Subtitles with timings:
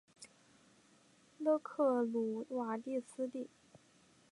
[1.37, 3.47] 勒克鲁瓦斯蒂。